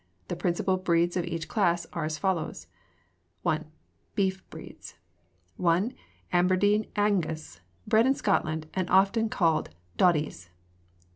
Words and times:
The 0.29 0.35
principal 0.35 0.77
breeds 0.77 1.15
of 1.15 1.25
each 1.25 1.47
class 1.47 1.85
are 1.93 2.05
as 2.05 2.17
follows: 2.17 2.65
I. 3.45 3.59
Beef 4.15 4.43
Breeds 4.49 4.95
1. 5.57 5.93
Aberdeen 6.33 6.87
Angus, 6.95 7.61
bred 7.85 8.07
in 8.07 8.15
Scotland, 8.15 8.65
and 8.73 8.89
often 8.89 9.29
called 9.29 9.69
doddies. 9.99 10.49